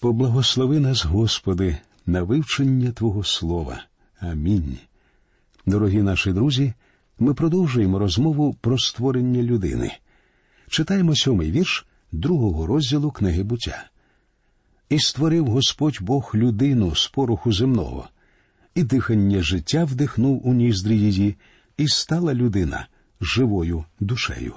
Поблагослови 0.00 0.80
нас, 0.80 1.04
Господи, 1.04 1.76
на 2.06 2.22
вивчення 2.22 2.92
Твого 2.92 3.24
Слова. 3.24 3.84
Амінь. 4.20 4.78
Дорогі 5.66 6.02
наші 6.02 6.32
друзі, 6.32 6.72
ми 7.18 7.34
продовжуємо 7.34 7.98
розмову 7.98 8.56
про 8.60 8.78
створення 8.78 9.42
людини. 9.42 9.92
Читаємо 10.68 11.16
сьомий 11.16 11.50
вірш 11.50 11.86
другого 12.12 12.66
розділу 12.66 13.10
книги 13.10 13.42
буття. 13.42 13.84
І 14.88 14.98
створив 14.98 15.46
Господь 15.46 15.98
Бог 16.00 16.30
людину 16.34 16.94
з 16.94 17.08
пороху 17.08 17.52
земного, 17.52 18.08
і 18.74 18.82
дихання 18.82 19.42
життя 19.42 19.84
вдихнув 19.84 20.48
у 20.48 20.54
ніздрі 20.54 20.98
її, 20.98 21.36
і 21.76 21.88
стала 21.88 22.34
людина 22.34 22.88
живою 23.20 23.84
душею. 24.00 24.54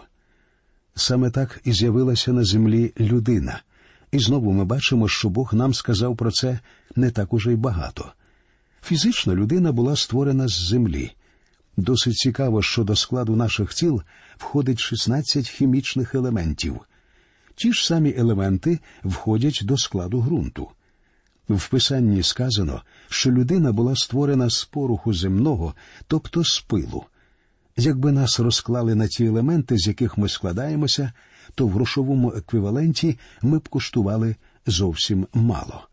Саме 0.95 1.31
так 1.31 1.61
і 1.63 1.71
з'явилася 1.71 2.33
на 2.33 2.43
землі 2.43 2.93
людина. 2.99 3.61
І 4.11 4.19
знову 4.19 4.51
ми 4.51 4.65
бачимо, 4.65 5.07
що 5.07 5.29
Бог 5.29 5.53
нам 5.53 5.73
сказав 5.73 6.17
про 6.17 6.31
це 6.31 6.59
не 6.95 7.11
так 7.11 7.33
уже 7.33 7.53
й 7.53 7.55
багато. 7.55 8.11
Фізична 8.83 9.35
людина 9.35 9.71
була 9.71 9.95
створена 9.95 10.47
з 10.47 10.67
землі. 10.67 11.11
Досить 11.77 12.15
цікаво, 12.15 12.61
що 12.61 12.83
до 12.83 12.95
складу 12.95 13.35
наших 13.35 13.73
тіл 13.73 14.01
входить 14.37 14.79
16 14.79 15.49
хімічних 15.49 16.15
елементів. 16.15 16.79
Ті 17.55 17.73
ж 17.73 17.85
самі 17.85 18.13
елементи 18.17 18.79
входять 19.03 19.59
до 19.63 19.77
складу 19.77 20.21
ґрунту. 20.21 20.69
В 21.49 21.69
писанні 21.69 22.23
сказано, 22.23 22.81
що 23.09 23.31
людина 23.31 23.71
була 23.71 23.95
створена 23.95 24.49
з 24.49 24.65
поруху 24.65 25.13
земного, 25.13 25.73
тобто 26.07 26.43
з 26.43 26.59
пилу. 26.59 27.05
Якби 27.77 28.11
нас 28.11 28.39
розклали 28.39 28.95
на 28.95 29.07
ті 29.07 29.25
елементи, 29.25 29.77
з 29.77 29.87
яких 29.87 30.17
ми 30.17 30.29
складаємося, 30.29 31.13
то 31.55 31.67
в 31.67 31.71
грошовому 31.71 32.33
еквіваленті 32.33 33.17
ми 33.41 33.57
б 33.57 33.69
коштували 33.69 34.35
зовсім 34.65 35.27
мало. 35.33 35.87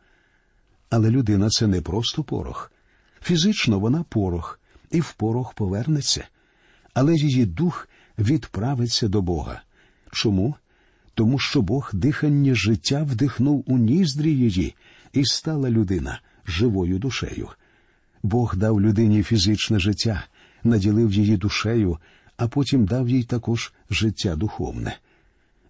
Але 0.91 1.11
людина 1.11 1.49
це 1.49 1.67
не 1.67 1.81
просто 1.81 2.23
порох. 2.23 2.73
Фізично 3.23 3.79
вона 3.79 4.03
порох, 4.03 4.61
і 4.91 5.01
в 5.01 5.13
порох 5.13 5.55
повернеться, 5.55 6.25
але 6.95 7.15
її 7.15 7.47
дух 7.47 7.89
відправиться 8.19 9.09
до 9.09 9.23
Бога. 9.23 9.63
Чому? 10.13 10.55
Тому 11.15 11.39
що 11.39 11.63
Бог 11.63 11.91
дихання 11.93 12.55
життя 12.55 13.03
вдихнув 13.03 13.65
у 13.67 13.79
ніздрі 13.79 14.33
її, 14.33 14.75
і 15.13 15.25
стала 15.25 15.71
людина 15.71 16.21
живою 16.47 16.99
душею. 16.99 17.49
Бог 18.23 18.57
дав 18.57 18.81
людині 18.81 19.23
фізичне 19.23 19.79
життя, 19.79 20.25
наділив 20.65 21.13
її 21.13 21.37
душею, 21.37 21.99
а 22.37 22.49
потім 22.49 22.85
дав 22.85 23.09
їй 23.09 23.25
також 23.25 23.73
життя 23.91 24.37
духовне. 24.37 24.97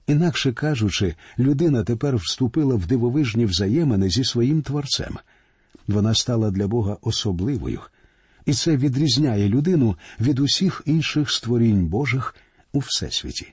Інакше 0.07 0.53
кажучи, 0.53 1.15
людина 1.39 1.85
тепер 1.85 2.17
вступила 2.17 2.75
в 2.75 2.87
дивовижні 2.87 3.45
взаємини 3.45 4.11
зі 4.11 4.25
своїм 4.25 4.63
творцем. 4.63 5.19
Вона 5.89 6.15
стала 6.15 6.51
для 6.51 6.69
Бога 6.69 6.97
особливою, 7.01 7.81
і 8.45 8.53
це 8.53 8.77
відрізняє 8.77 9.49
людину 9.49 9.97
від 10.21 10.39
усіх 10.39 10.83
інших 10.87 11.31
створінь 11.31 11.87
Божих 11.87 12.35
у 12.73 12.79
всесвіті. 12.79 13.53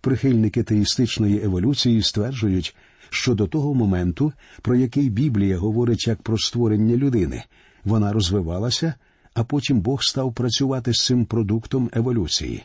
Прихильники 0.00 0.62
теїстичної 0.62 1.44
еволюції 1.44 2.02
стверджують, 2.02 2.76
що 3.10 3.34
до 3.34 3.46
того 3.46 3.74
моменту, 3.74 4.32
про 4.62 4.76
який 4.76 5.10
Біблія 5.10 5.58
говорить 5.58 6.06
як 6.06 6.22
про 6.22 6.38
створення 6.38 6.96
людини, 6.96 7.44
вона 7.84 8.12
розвивалася, 8.12 8.94
а 9.34 9.44
потім 9.44 9.80
Бог 9.80 10.02
став 10.02 10.34
працювати 10.34 10.94
з 10.94 11.04
цим 11.04 11.24
продуктом 11.26 11.90
еволюції. 11.94 12.64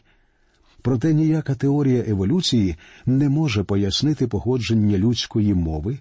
Проте 0.83 1.13
ніяка 1.13 1.55
теорія 1.55 2.03
еволюції 2.07 2.75
не 3.05 3.29
може 3.29 3.63
пояснити 3.63 4.27
походження 4.27 4.97
людської 4.97 5.53
мови, 5.53 5.99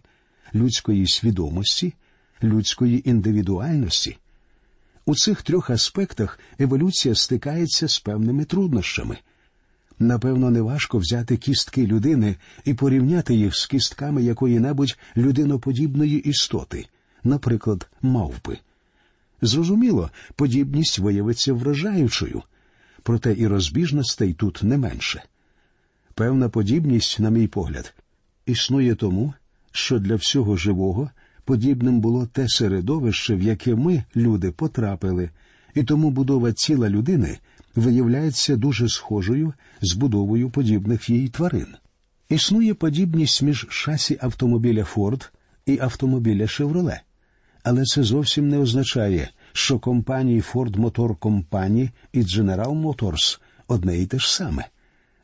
людської 0.55 1.07
свідомості, 1.07 1.95
людської 2.43 3.11
індивідуальності. 3.11 4.17
У 5.07 5.15
цих 5.15 5.43
трьох 5.43 5.71
аспектах 5.71 6.39
еволюція 6.59 7.15
стикається 7.15 7.89
з 7.89 7.99
певними 7.99 8.45
труднощами. 8.45 9.17
Напевно, 9.99 10.51
неважко 10.51 10.99
взяти 10.99 11.37
кістки 11.37 11.87
людини 11.87 12.37
і 12.65 12.75
порівняти 12.75 13.35
їх 13.35 13.57
з 13.57 13.67
кістками 13.67 14.23
якої-небудь 14.23 14.99
людиноподібної 15.17 16.19
істоти, 16.19 16.87
наприклад, 17.25 17.91
мавпи. 18.03 18.59
Зрозуміло, 19.43 20.11
подібність 20.37 20.99
виявиться 20.99 21.53
вражаючою, 21.53 22.43
проте 23.03 23.35
і 23.39 23.47
розбіжностей 23.47 24.33
тут 24.33 24.63
не 24.63 24.79
менше. 24.79 25.23
Певна 26.15 26.49
подібність, 26.49 27.21
на 27.21 27.31
мій 27.31 27.47
погляд, 27.47 27.95
існує 28.47 28.95
тому, 28.95 29.35
що 29.73 29.99
для 29.99 30.15
всього 30.15 30.57
живого 30.57 31.11
подібним 31.45 32.01
було 32.01 32.27
те 32.27 32.49
середовище, 32.49 33.35
в 33.35 33.43
яке 33.43 33.75
ми, 33.75 34.05
люди, 34.17 34.51
потрапили, 34.51 35.31
і 35.75 35.83
тому 35.83 36.11
будова 36.11 36.53
тіла 36.53 36.89
людини 36.89 37.39
виявляється 37.75 38.57
дуже 38.57 38.89
схожою 38.89 39.53
з 39.81 39.95
будовою 39.95 40.51
подібних 40.51 41.11
їй 41.11 41.29
тварин. 41.29 41.67
Існує 42.29 42.75
подібність 42.75 43.43
між 43.43 43.67
шасі 43.71 44.19
автомобіля 44.21 44.85
Форд 44.85 45.33
і 45.67 45.79
автомобіля 45.79 46.49
Шевроле, 46.49 47.01
але 47.63 47.85
це 47.85 48.03
зовсім 48.03 48.49
не 48.49 48.59
означає, 48.59 49.29
що 49.53 49.79
компанії 49.79 50.41
Ford 50.41 50.77
Motor 50.77 51.17
Company 51.17 51.91
і 52.13 52.21
General 52.21 52.83
Motors 52.83 53.41
одне 53.69 53.99
і 53.99 54.07
те 54.07 54.19
ж 54.19 54.35
саме. 54.35 54.65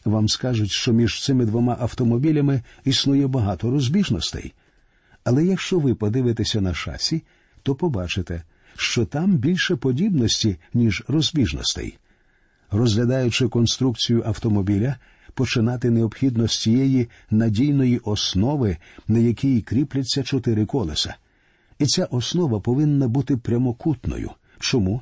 Вам 0.05 0.29
скажуть, 0.29 0.71
що 0.71 0.93
між 0.93 1.23
цими 1.25 1.47
двома 1.47 1.77
автомобілями 1.81 2.63
існує 2.85 3.27
багато 3.27 3.71
розбіжностей. 3.71 4.53
Але 5.25 5.45
якщо 5.45 5.79
ви 5.79 5.95
подивитеся 5.95 6.61
на 6.61 6.75
шасі, 6.75 7.23
то 7.63 7.75
побачите, 7.75 8.43
що 8.77 9.05
там 9.05 9.37
більше 9.37 9.77
подібності, 9.77 10.57
ніж 10.75 11.05
розбіжностей. 11.09 11.99
Розглядаючи 12.71 13.49
конструкцію 13.49 14.23
автомобіля, 14.27 14.97
починати 15.35 15.91
необхідно 15.91 16.49
з 16.49 16.61
цієї 16.61 17.09
надійної 17.31 17.99
основи, 17.99 18.77
на 19.09 19.19
якій 19.19 19.61
кріпляться 19.61 20.23
чотири 20.23 20.67
колеса. 20.67 21.17
І 21.79 21.87
ця 21.87 22.05
основа 22.05 22.61
повинна 22.61 23.09
бути 23.09 23.37
прямокутною. 23.37 24.31
Чому? 24.59 25.01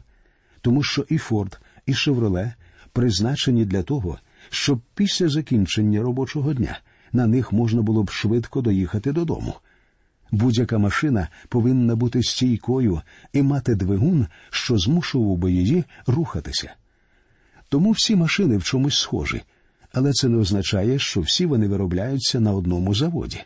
Тому 0.61 0.83
що 0.83 1.07
і 1.09 1.19
Форд, 1.19 1.61
і 1.87 1.95
Шевроле 1.95 2.55
призначені 2.93 3.65
для 3.65 3.83
того, 3.83 4.19
щоб 4.51 4.81
після 4.95 5.29
закінчення 5.29 6.03
робочого 6.03 6.55
дня 6.55 6.79
на 7.13 7.27
них 7.27 7.53
можна 7.53 7.83
було 7.83 8.03
б 8.03 8.11
швидко 8.11 8.61
доїхати 8.61 9.13
додому. 9.13 9.55
Будь-яка 10.31 10.79
машина 10.79 11.29
повинна 11.49 11.97
бути 11.97 12.23
стійкою 12.23 13.01
і 13.33 13.43
мати 13.43 13.75
двигун, 13.75 14.27
що 14.51 14.79
змушував 14.79 15.37
би 15.37 15.53
її 15.53 15.85
рухатися. 16.07 16.75
Тому 17.69 17.91
всі 17.91 18.17
машини 18.17 18.57
в 18.57 18.65
чомусь 18.65 18.99
схожі, 18.99 19.43
але 19.93 20.13
це 20.13 20.29
не 20.29 20.37
означає, 20.37 20.99
що 20.99 21.21
всі 21.21 21.47
вони 21.47 21.69
виробляються 21.69 22.41
на 22.41 22.53
одному 22.53 22.95
заводі. 22.95 23.41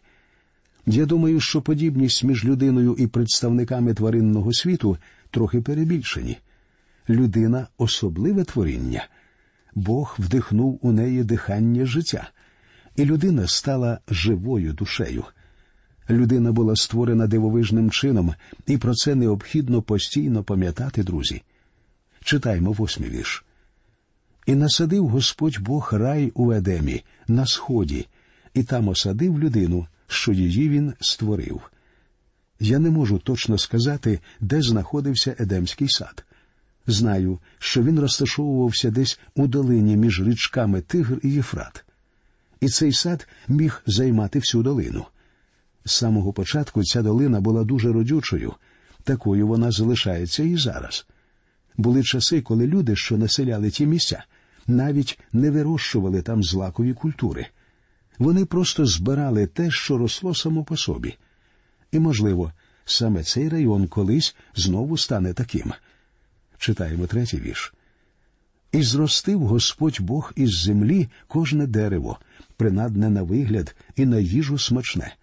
Я 0.93 1.07
думаю, 1.07 1.41
що 1.41 1.63
подібність 1.63 2.25
між 2.25 2.45
людиною 2.45 2.97
і 2.99 3.07
представниками 3.07 3.95
тваринного 3.95 4.53
світу 4.53 4.99
трохи 5.31 5.61
перебільшені. 5.61 6.39
Людина 7.09 7.67
особливе 7.79 8.45
творіння. 8.45 9.09
Бог 9.75 10.17
вдихнув 10.19 10.79
у 10.83 10.93
неї 10.93 11.25
дихання 11.25 11.87
життя, 11.87 12.31
і 12.97 13.05
людина 13.05 13.47
стала 13.47 13.99
живою 14.09 14.73
душею. 14.73 15.25
Людина 16.11 16.53
була 16.53 16.77
створена 16.77 17.27
дивовижним 17.27 17.91
чином, 17.91 18.35
і 18.67 18.79
про 18.79 18.95
це 18.95 19.15
необхідно 19.15 19.83
постійно 19.83 20.43
пам'ятати, 20.43 21.03
друзі. 21.03 21.43
Читаймо 22.25 22.73
восьмий 22.73 23.11
вірш. 23.11 23.45
І 24.47 24.55
насадив 24.55 25.09
Господь 25.09 25.59
Бог 25.61 25.89
рай 25.93 26.33
у 26.35 26.53
Едемі 26.53 27.03
на 27.29 27.47
сході, 27.47 28.07
і 28.55 28.63
там 28.63 28.89
осадив 28.89 29.39
людину, 29.39 29.87
що 30.11 30.33
її 30.33 30.69
він 30.69 30.93
створив. 31.01 31.61
Я 32.61 32.79
не 32.79 32.91
можу 32.91 33.19
точно 33.19 33.59
сказати, 33.59 34.21
де 34.41 34.63
знаходився 34.63 35.37
Едемський 35.39 35.89
сад. 35.89 36.25
Знаю, 36.87 37.39
що 37.59 37.83
він 37.83 38.01
розташовувався 38.01 38.91
десь 38.91 39.21
у 39.35 39.47
долині 39.47 39.97
між 39.97 40.23
річками 40.23 40.81
Тигр 40.81 41.21
і 41.23 41.29
Єфрат. 41.29 41.85
І 42.61 42.69
цей 42.69 42.93
сад 42.93 43.29
міг 43.49 43.83
займати 43.87 44.39
всю 44.39 44.63
долину. 44.63 45.05
З 45.85 45.93
самого 45.93 46.33
початку 46.33 46.85
ця 46.85 47.03
долина 47.03 47.41
була 47.41 47.65
дуже 47.65 47.93
родючою, 47.93 48.55
такою 49.05 49.47
вона 49.47 49.71
залишається 49.71 50.43
і 50.43 50.57
зараз. 50.57 51.07
Були 51.77 52.03
часи, 52.03 52.41
коли 52.41 52.67
люди, 52.67 52.97
що 52.97 53.19
населяли 53.19 53.71
ті 53.71 53.87
місця, 53.87 54.25
навіть 54.67 55.19
не 55.33 55.51
вирощували 55.51 56.23
там 56.23 56.43
злакові 56.43 56.95
культури. 56.95 57.47
Вони 58.21 58.45
просто 58.45 58.87
збирали 58.87 59.47
те, 59.47 59.71
що 59.71 59.99
росло 59.99 60.35
само 60.35 60.65
по 60.65 60.77
собі. 60.77 61.17
І, 61.93 61.99
можливо, 61.99 62.53
саме 62.85 63.23
цей 63.23 63.49
район 63.49 63.89
колись 63.89 64.37
знову 64.55 64.99
стане 64.99 65.33
таким. 65.33 65.73
Читаємо 66.59 67.07
третій 67.07 67.41
вірш. 67.41 67.75
І 68.73 68.83
зростив 68.83 69.41
Господь 69.41 70.01
Бог 70.01 70.33
із 70.37 70.59
землі 70.59 71.09
кожне 71.29 71.67
дерево, 71.67 72.19
принадне 72.57 73.11
на 73.11 73.23
вигляд 73.23 73.77
і 73.97 74.07
на 74.07 74.19
їжу 74.19 74.59
смачне, 74.59 75.15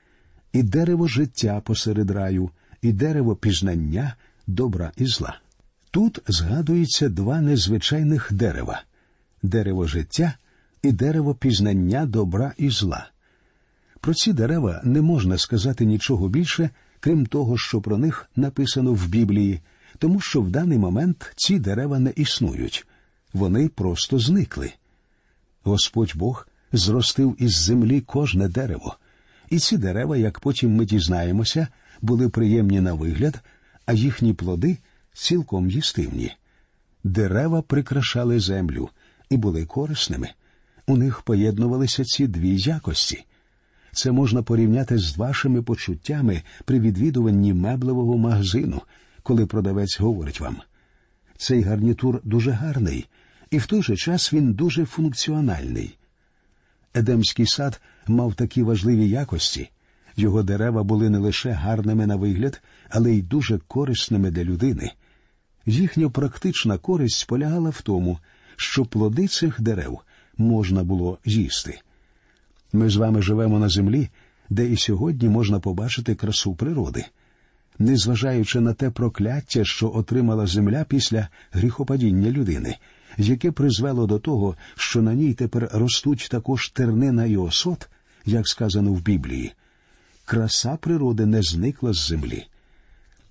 і 0.54 0.64
дерево 0.64 1.08
життя 1.08 1.62
посеред 1.66 2.12
раю, 2.12 2.50
і 2.82 2.92
дерево 2.92 3.36
пізнання 3.36 4.16
добра 4.48 4.92
і 4.98 5.06
зла. 5.06 5.40
Тут 5.92 6.20
згадується 6.28 7.10
два 7.10 7.42
незвичайних 7.42 8.34
дерева 8.34 8.84
дерево 9.44 9.88
життя 9.88 10.34
і 10.82 10.92
дерево 10.92 11.36
пізнання 11.36 12.06
добра 12.06 12.54
і 12.58 12.70
зла. 12.70 13.10
Про 14.02 14.14
ці 14.14 14.34
дерева 14.34 14.82
не 14.84 15.02
можна 15.02 15.38
сказати 15.38 15.86
нічого 15.86 16.30
більше, 16.30 16.70
крім 17.00 17.26
того, 17.26 17.58
що 17.58 17.82
про 17.82 17.98
них 17.98 18.30
написано 18.36 18.94
в 18.94 19.08
Біблії, 19.08 19.62
тому 19.98 20.20
що 20.20 20.42
в 20.42 20.50
даний 20.52 20.78
момент 20.78 21.34
ці 21.36 21.60
дерева 21.60 22.00
не 22.00 22.14
існують, 22.16 22.88
вони 23.34 23.70
просто 23.70 24.20
зникли. 24.20 24.74
Господь 25.64 26.14
Бог 26.16 26.48
зростив 26.72 27.36
із 27.40 27.58
землі 27.58 28.02
кожне 28.02 28.48
дерево, 28.48 28.98
і 29.50 29.60
ці 29.60 29.78
дерева, 29.78 30.18
як 30.18 30.40
потім 30.40 30.76
ми 30.76 30.86
дізнаємося, 30.86 31.68
були 32.02 32.30
приємні 32.30 32.82
на 32.82 32.94
вигляд, 32.94 33.42
а 33.86 33.94
їхні 33.94 34.34
плоди 34.34 34.78
цілком 35.14 35.70
їстивні. 35.70 36.32
Дерева 37.04 37.62
прикрашали 37.62 38.40
землю 38.40 38.90
і 39.30 39.38
були 39.38 39.66
корисними. 39.66 40.30
У 40.88 40.98
них 40.98 41.22
поєднувалися 41.22 42.04
ці 42.04 42.28
дві 42.28 42.58
якості. 42.58 43.26
Це 43.92 44.12
можна 44.12 44.44
порівняти 44.44 44.98
з 44.98 45.18
вашими 45.18 45.62
почуттями 45.62 46.42
при 46.66 46.80
відвідуванні 46.80 47.54
меблевого 47.54 48.18
магазину, 48.18 48.82
коли 49.24 49.46
продавець 49.46 50.00
говорить 50.00 50.40
вам. 50.40 50.58
Цей 51.38 51.62
гарнітур 51.62 52.22
дуже 52.24 52.52
гарний, 52.52 53.08
і 53.52 53.58
в 53.58 53.66
той 53.66 53.84
же 53.84 53.96
час 53.96 54.34
він 54.34 54.54
дуже 54.54 54.86
функціональний. 54.86 55.98
Едемський 56.94 57.46
сад 57.46 57.82
мав 58.08 58.34
такі 58.34 58.64
важливі 58.64 59.10
якості. 59.10 59.70
Його 60.16 60.44
дерева 60.44 60.84
були 60.84 61.10
не 61.10 61.18
лише 61.18 61.52
гарними 61.52 62.08
на 62.08 62.16
вигляд, 62.16 62.62
але 62.90 63.12
й 63.12 63.22
дуже 63.22 63.58
корисними 63.58 64.32
для 64.32 64.44
людини. 64.44 64.92
Їхня 65.66 66.10
практична 66.10 66.78
користь 66.78 67.28
полягала 67.28 67.70
в 67.70 67.82
тому, 67.82 68.20
що 68.56 68.86
плоди 68.86 69.28
цих 69.28 69.62
дерев 69.62 70.00
можна 70.38 70.84
було 70.84 71.18
їсти. 71.26 71.80
Ми 72.74 72.90
з 72.90 72.96
вами 72.96 73.22
живемо 73.22 73.60
на 73.60 73.70
землі, 73.70 74.10
де 74.50 74.66
і 74.66 74.78
сьогодні 74.78 75.30
можна 75.30 75.60
побачити 75.60 76.16
красу 76.16 76.56
природи. 76.56 77.06
Незважаючи 77.80 78.60
на 78.60 78.74
те 78.74 78.90
прокляття, 78.90 79.66
що 79.66 79.92
отримала 79.96 80.48
земля 80.48 80.86
після 80.90 81.28
гріхопадіння 81.52 82.32
людини, 82.32 82.78
яке 83.18 83.52
призвело 83.52 84.08
до 84.08 84.20
того, 84.20 84.56
що 84.76 85.02
на 85.02 85.14
ній 85.14 85.34
тепер 85.34 85.70
ростуть 85.74 86.28
також 86.32 86.70
тернина 86.70 87.26
і 87.26 87.38
осот, 87.38 87.90
як 88.26 88.48
сказано 88.48 88.94
в 88.94 89.02
Біблії, 89.02 89.54
краса 90.26 90.78
природи 90.78 91.26
не 91.26 91.42
зникла 91.42 91.94
з 91.94 92.08
землі. 92.08 92.48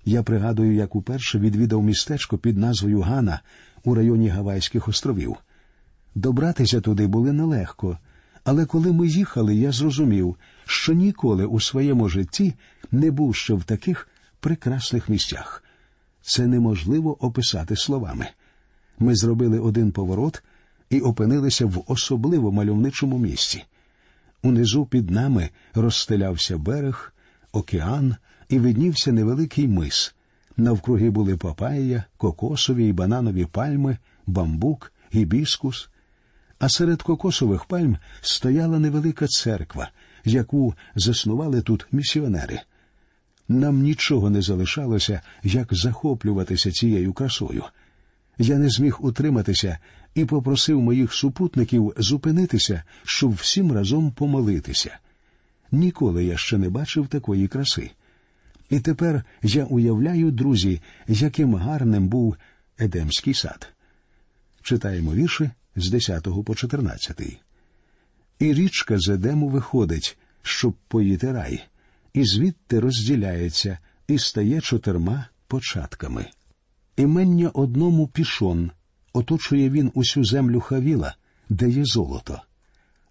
Я 0.05 0.23
пригадую, 0.23 0.73
як 0.73 0.95
уперше 0.95 1.39
відвідав 1.39 1.83
містечко 1.83 2.37
під 2.37 2.57
назвою 2.57 3.01
Гана 3.01 3.39
у 3.83 3.95
районі 3.95 4.29
Гавайських 4.29 4.87
островів. 4.87 5.35
Добратися 6.17 6.81
туди 6.81 7.07
було 7.07 7.33
нелегко, 7.33 7.97
але 8.43 8.65
коли 8.65 8.93
ми 8.93 9.07
їхали, 9.07 9.55
я 9.55 9.71
зрозумів, 9.71 10.35
що 10.65 10.93
ніколи 10.93 11.45
у 11.45 11.59
своєму 11.59 12.09
житті 12.09 12.53
не 12.91 13.11
був 13.11 13.35
ще 13.35 13.53
в 13.53 13.63
таких 13.63 14.07
прекрасних 14.39 15.09
місцях. 15.09 15.63
Це 16.21 16.47
неможливо 16.47 17.25
описати 17.25 17.75
словами. 17.75 18.27
Ми 18.99 19.15
зробили 19.15 19.59
один 19.59 19.91
поворот 19.91 20.43
і 20.89 20.99
опинилися 20.99 21.65
в 21.65 21.83
особливо 21.87 22.51
мальовничому 22.51 23.17
місці. 23.19 23.63
Унизу 24.43 24.85
під 24.85 25.09
нами 25.09 25.49
розстелявся 25.73 26.57
берег, 26.57 27.13
океан 27.51 28.15
і 28.49 28.59
виднівся 28.59 29.11
невеликий 29.11 29.67
мис. 29.67 30.15
Навкруги 30.57 31.09
були 31.09 31.37
папайя, 31.37 32.03
кокосові 32.17 32.85
й 32.85 32.93
бананові 32.93 33.45
пальми, 33.45 33.97
бамбук, 34.27 34.93
гібіскус. 35.13 35.89
А 36.59 36.69
серед 36.69 37.03
кокосових 37.03 37.65
пальм 37.65 37.97
стояла 38.21 38.79
невелика 38.79 39.27
церква, 39.27 39.89
яку 40.25 40.73
заснували 40.95 41.61
тут 41.61 41.87
місіонери. 41.91 42.61
Нам 43.47 43.81
нічого 43.81 44.29
не 44.29 44.41
залишалося, 44.41 45.21
як 45.43 45.73
захоплюватися 45.73 46.71
цією 46.71 47.13
красою. 47.13 47.63
Я 48.37 48.57
не 48.57 48.69
зміг 48.69 48.97
утриматися 48.99 49.77
і 50.15 50.25
попросив 50.25 50.81
моїх 50.81 51.13
супутників 51.13 51.93
зупинитися, 51.97 52.83
щоб 53.03 53.33
всім 53.33 53.71
разом 53.71 54.11
помолитися. 54.11 54.97
Ніколи 55.71 56.25
я 56.25 56.37
ще 56.37 56.57
не 56.57 56.69
бачив 56.69 57.07
такої 57.07 57.47
краси. 57.47 57.91
І 58.69 58.79
тепер 58.79 59.23
я 59.43 59.65
уявляю, 59.65 60.31
друзі, 60.31 60.81
яким 61.07 61.55
гарним 61.55 62.07
був 62.07 62.35
Едемський 62.79 63.33
сад. 63.33 63.67
Читаємо 64.61 65.13
вірші 65.13 65.49
з 65.77 65.89
10 65.89 66.27
по 66.45 66.55
14. 66.55 67.21
І 68.39 68.53
річка 68.53 68.99
з 68.99 69.09
Едему 69.09 69.49
виходить, 69.49 70.17
щоб 70.41 70.73
поїти 70.87 71.31
рай, 71.31 71.63
і 72.13 72.23
звідти 72.25 72.79
розділяється 72.79 73.77
і 74.07 74.19
стає 74.19 74.61
чотирма 74.61 75.25
початками. 75.47 76.25
Імення 76.97 77.49
одному 77.49 78.07
пішон 78.07 78.71
оточує 79.13 79.69
він 79.69 79.91
усю 79.93 80.23
землю 80.23 80.59
Хавіла, 80.59 81.15
де 81.49 81.69
є 81.69 81.85
золото, 81.85 82.41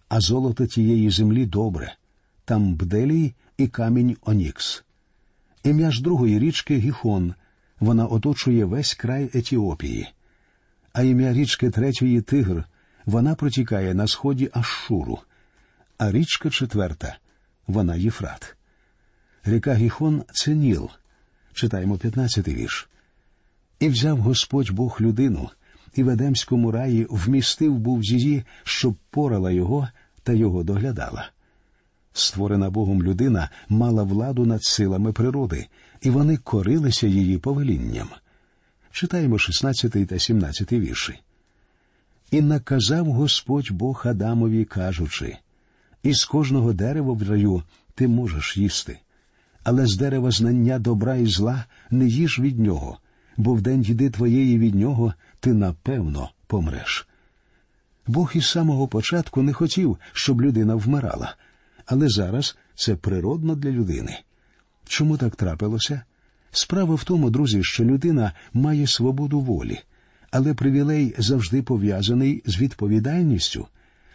а 0.09 0.19
золото 0.19 0.65
тієї 0.65 1.09
землі 1.09 1.45
добре, 1.45 1.95
там 2.45 2.75
бделій 2.75 3.33
і 3.57 3.67
камінь 3.67 4.17
Онікс. 4.21 4.83
Ім'я 5.63 5.91
ж 5.91 6.03
другої 6.03 6.39
річки 6.39 6.77
Гіхон, 6.77 7.33
вона 7.79 8.05
оточує 8.05 8.65
весь 8.65 8.93
край 8.93 9.29
Етіопії, 9.33 10.07
а 10.97 11.03
ім'я 11.03 11.33
річки 11.33 11.69
третьої 11.69 12.21
Тигр, 12.21 12.63
вона 13.05 13.35
протікає 13.35 13.93
на 13.93 14.07
сході 14.07 14.49
Ашшуру, 14.53 15.19
а 15.97 16.11
річка 16.11 16.49
четверта 16.49 17.17
вона 17.67 17.95
Єфрат. 17.95 18.55
Ріка 19.45 19.73
Гіхон 19.73 20.23
це 20.33 20.55
Ніл. 20.55 20.89
Читаємо 21.53 21.95
15-й 21.95 22.53
вірш. 22.53 22.89
І 23.79 23.89
взяв 23.89 24.17
Господь 24.17 24.71
Бог 24.71 24.97
людину, 25.01 25.49
і 25.95 26.03
в 26.03 26.09
Едемському 26.09 26.71
раї 26.71 27.07
вмістив 27.09 27.77
був 27.77 28.03
її, 28.03 28.43
щоб 28.63 28.95
порала 29.09 29.51
його 29.51 29.87
та 30.23 30.33
його 30.33 30.63
доглядала. 30.63 31.29
Створена 32.13 32.69
Богом 32.69 33.03
людина 33.03 33.49
мала 33.69 34.03
владу 34.03 34.45
над 34.45 34.63
силами 34.63 35.13
природи, 35.13 35.67
і 36.01 36.09
вони 36.09 36.37
корилися 36.37 37.07
її 37.07 37.37
повелінням. 37.37 38.07
Читаємо 38.91 39.39
16 39.39 40.07
та 40.07 40.19
17 40.19 40.71
вірші. 40.71 41.19
І 42.31 42.41
наказав 42.41 43.05
Господь 43.05 43.71
Бог 43.71 44.03
Адамові, 44.05 44.65
кажучи 44.65 45.37
із 46.03 46.25
кожного 46.25 46.73
дерева 46.73 47.13
в 47.13 47.29
раю 47.29 47.63
ти 47.95 48.07
можеш 48.07 48.57
їсти, 48.57 48.99
але 49.63 49.87
з 49.87 49.97
дерева 49.97 50.31
знання 50.31 50.79
добра 50.79 51.15
і 51.15 51.25
зла 51.25 51.65
не 51.91 52.07
їж 52.07 52.39
від 52.39 52.59
нього, 52.59 52.97
бо 53.37 53.53
в 53.53 53.61
день 53.61 53.81
їди 53.81 54.09
твоєї 54.09 54.59
від 54.59 54.75
нього 54.75 55.13
ти 55.39 55.53
напевно 55.53 56.29
помреш. 56.47 57.07
Бог 58.07 58.31
із 58.35 58.49
самого 58.49 58.87
початку 58.87 59.41
не 59.41 59.53
хотів, 59.53 59.97
щоб 60.13 60.41
людина 60.41 60.75
вмирала, 60.75 61.35
але 61.85 62.09
зараз 62.09 62.57
це 62.75 62.95
природно 62.95 63.55
для 63.55 63.71
людини. 63.71 64.19
Чому 64.85 65.17
так 65.17 65.35
трапилося? 65.35 66.01
Справа 66.51 66.95
в 66.95 67.03
тому, 67.03 67.29
друзі, 67.29 67.63
що 67.63 67.85
людина 67.85 68.31
має 68.53 68.87
свободу 68.87 69.39
волі, 69.39 69.79
але 70.31 70.53
привілей 70.53 71.15
завжди 71.17 71.61
пов'язаний 71.61 72.43
з 72.45 72.59
відповідальністю. 72.59 73.67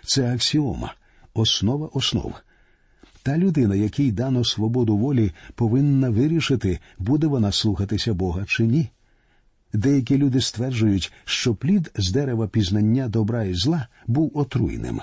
Це 0.04 0.34
аксіома, 0.34 0.94
основа 1.34 1.86
основ. 1.92 2.34
Та 3.22 3.38
людина, 3.38 3.74
якій 3.74 4.12
дано 4.12 4.44
свободу 4.44 4.96
волі, 4.96 5.32
повинна 5.54 6.10
вирішити, 6.10 6.78
буде 6.98 7.26
вона 7.26 7.52
слухатися 7.52 8.14
Бога 8.14 8.44
чи 8.46 8.62
ні. 8.62 8.90
Деякі 9.72 10.18
люди 10.18 10.40
стверджують, 10.40 11.12
що 11.24 11.54
плід 11.54 11.90
з 11.96 12.10
дерева 12.12 12.48
пізнання 12.48 13.08
добра 13.08 13.44
і 13.44 13.54
зла 13.54 13.88
був 14.06 14.32
отруйним. 14.34 15.00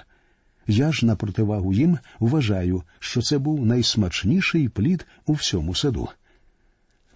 Я 0.67 0.91
ж 0.91 1.05
на 1.05 1.15
противагу 1.15 1.73
їм 1.73 1.97
вважаю, 2.19 2.83
що 2.99 3.21
це 3.21 3.37
був 3.37 3.65
найсмачніший 3.65 4.69
плід 4.69 5.07
у 5.25 5.33
всьому 5.33 5.75
саду. 5.75 6.09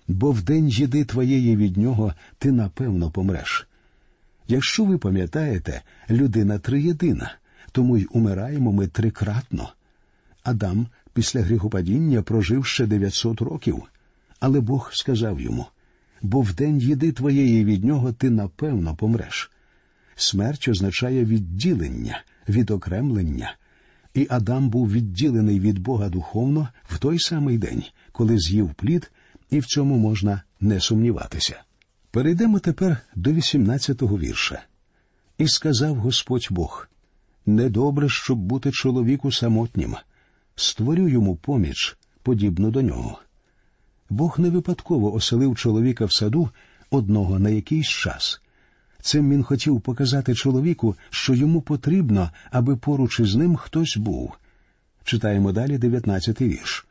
Бо 0.08 0.32
в 0.32 0.42
день 0.42 0.70
їди 0.70 1.06
твоєї 1.06 1.56
від 1.56 1.78
нього 1.78 2.14
ти 2.38 2.52
напевно 2.52 3.12
помреш. 3.12 3.68
Якщо 4.48 4.86
ви 4.86 4.98
пам'ятаєте, 4.98 5.82
людина 6.10 6.60
триєдина, 6.60 7.36
тому 7.72 7.98
й 7.98 8.08
умираємо 8.12 8.72
ми 8.72 8.88
трикратно. 8.88 9.70
Адам 10.44 10.88
після 11.14 11.42
гріхопадіння 11.42 12.22
прожив 12.22 12.66
ще 12.66 12.86
900 12.86 13.42
років, 13.42 13.84
але 14.40 14.60
Бог 14.60 14.90
сказав 14.94 15.42
йому 15.42 15.66
бо 16.24 16.42
в 16.42 16.54
день 16.54 16.80
їди 16.80 17.12
твоєї 17.12 17.66
від 17.66 17.84
нього 17.84 18.14
ти 18.14 18.30
напевно 18.30 18.96
помреш. 18.96 19.52
Смерть 20.16 20.68
означає 20.68 21.26
відділення, 21.26 22.24
відокремлення, 22.50 23.56
і 24.14 24.28
Адам 24.30 24.70
був 24.70 24.92
відділений 24.92 25.60
від 25.60 25.80
Бога 25.80 26.10
духовно 26.10 26.68
в 26.84 26.98
той 26.98 27.20
самий 27.20 27.58
день, 27.58 27.84
коли 28.12 28.40
з'їв 28.40 28.74
плід, 28.74 29.12
і 29.54 29.60
в 29.60 29.66
цьому 29.66 29.98
можна 29.98 30.42
не 30.60 30.80
сумніватися. 30.80 31.62
Перейдемо 32.12 32.60
тепер 32.60 32.98
до 33.16 33.30
18-го 33.30 34.20
вірша. 34.20 34.64
І 35.38 35.48
сказав 35.48 35.96
Господь 35.96 36.48
Бог 36.52 36.88
недобре, 37.46 38.10
щоб 38.10 38.38
бути 38.38 38.72
чоловіку 38.72 39.32
самотнім, 39.32 39.96
створю 40.56 41.08
йому 41.08 41.36
поміч, 41.36 41.98
подібну 42.24 42.72
до 42.72 42.82
нього. 42.82 43.20
Бог 44.10 44.40
не 44.40 44.50
випадково 44.50 45.14
оселив 45.14 45.56
чоловіка 45.56 46.06
в 46.06 46.14
саду 46.14 46.50
одного 46.90 47.40
на 47.40 47.50
якийсь 47.50 47.90
час. 47.90 48.42
Цим 49.02 49.32
він 49.32 49.44
хотів 49.44 49.82
показати 49.82 50.36
чоловіку, 50.36 50.96
що 51.10 51.34
йому 51.34 51.62
потрібно, 51.62 52.32
аби 52.52 52.76
поруч 52.76 53.20
із 53.20 53.36
ним 53.36 53.56
хтось 53.56 53.98
був. 53.98 54.34
Читаємо 55.04 55.52
далі 55.52 55.78
19-й 55.78 56.48
вірш. 56.50 56.88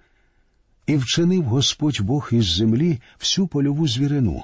І 0.86 0.96
вчинив 0.96 1.44
Господь 1.44 2.00
Бог 2.00 2.28
із 2.32 2.54
землі 2.54 3.00
всю 3.18 3.46
польову 3.46 3.88
звірину, 3.88 4.42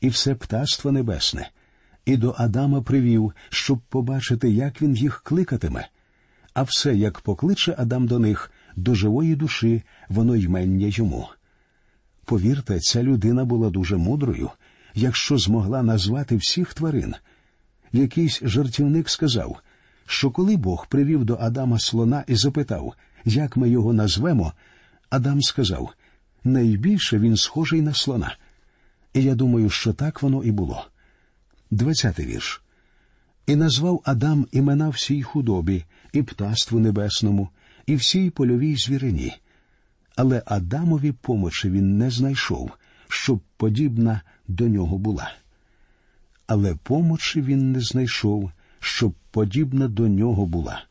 і 0.00 0.08
все 0.08 0.34
птаство 0.34 0.92
небесне, 0.92 1.50
і 2.04 2.16
до 2.16 2.34
Адама 2.38 2.82
привів, 2.82 3.32
щоб 3.48 3.78
побачити, 3.78 4.50
як 4.50 4.82
він 4.82 4.96
їх 4.96 5.22
кликатиме. 5.24 5.88
А 6.54 6.62
все, 6.62 6.96
як 6.96 7.20
покличе 7.20 7.74
Адам 7.78 8.06
до 8.06 8.18
них, 8.18 8.52
до 8.76 8.94
живої 8.94 9.36
душі, 9.36 9.82
воно 10.08 10.36
ймення 10.36 10.86
йому. 10.90 11.28
Повірте, 12.24 12.80
ця 12.80 13.02
людина 13.02 13.44
була 13.44 13.70
дуже 13.70 13.96
мудрою, 13.96 14.50
якщо 14.94 15.38
змогла 15.38 15.82
назвати 15.82 16.36
всіх 16.36 16.74
тварин. 16.74 17.14
Якийсь 17.92 18.40
жартівник 18.42 19.10
сказав, 19.10 19.60
що 20.06 20.30
коли 20.30 20.56
Бог 20.56 20.86
привів 20.86 21.24
до 21.24 21.36
Адама 21.40 21.78
слона 21.78 22.24
і 22.26 22.34
запитав, 22.34 22.94
як 23.24 23.56
ми 23.56 23.68
його 23.68 23.92
назвемо, 23.92 24.52
Адам 25.10 25.42
сказав 25.42 25.94
найбільше 26.44 27.18
він 27.18 27.36
схожий 27.36 27.82
на 27.82 27.94
слона. 27.94 28.36
І 29.14 29.22
я 29.22 29.34
думаю, 29.34 29.70
що 29.70 29.92
так 29.92 30.22
воно 30.22 30.44
і 30.44 30.50
було. 30.50 30.86
Двадцятий 31.70 32.26
вірш. 32.26 32.62
І 33.46 33.56
назвав 33.56 34.02
Адам 34.04 34.46
імена 34.52 34.88
всій 34.88 35.22
худобі, 35.22 35.84
і 36.12 36.22
птаству 36.22 36.78
небесному, 36.78 37.48
і 37.86 37.96
всій 37.96 38.30
польовій 38.30 38.76
звірині. 38.76 39.34
Але 40.16 40.42
Адамові 40.46 41.12
помочі 41.12 41.70
він 41.70 41.98
не 41.98 42.10
знайшов, 42.10 42.70
щоб 43.08 43.40
подібна 43.56 44.20
до 44.48 44.68
нього 44.68 44.98
була. 44.98 45.32
Але 46.46 46.74
помочі 46.74 47.42
він 47.42 47.72
не 47.72 47.80
знайшов, 47.80 48.50
щоб 48.80 49.14
подібна 49.30 49.88
до 49.88 50.08
нього 50.08 50.46
була. 50.46 50.84